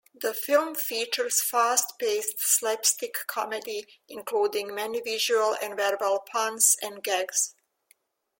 The 0.15 0.33
film 0.33 0.73
features 0.73 1.43
fast-paced 1.43 2.39
slapstick 2.39 3.13
comedy, 3.27 3.85
including 4.09 4.73
many 4.73 4.99
visual 4.99 5.55
and 5.61 5.77
verbal 5.77 6.21
puns 6.25 6.75
and 6.81 7.03
gags. 7.03 7.53